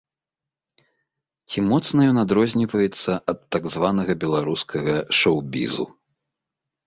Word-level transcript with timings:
Ці 1.49 1.57
моцна 1.71 1.99
ён 2.13 2.17
адрозніваецца 2.21 3.11
ад 3.33 3.39
так 3.55 3.63
званага 3.75 4.11
беларускага 4.23 4.95
шоў-бізу? 5.21 5.85